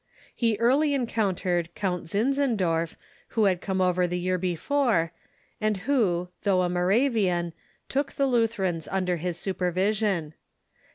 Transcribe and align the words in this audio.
He 0.33 0.57
early 0.57 0.95
encountered 0.95 1.75
Count 1.75 2.05
Zinzendorf, 2.07 2.95
who 3.37 3.43
had 3.45 3.61
come 3.61 3.79
over 3.79 4.07
the 4.07 4.17
year 4.17 4.39
before, 4.39 5.11
and 5.61 5.77
who, 5.85 6.29
though 6.41 6.63
a 6.63 6.69
Moravian, 6.69 7.53
took 7.87 8.13
the 8.13 8.25
L'.ither 8.27 8.65
ans 8.65 8.87
under 8.87 9.17
his 9.17 9.37
supervision. 9.37 10.33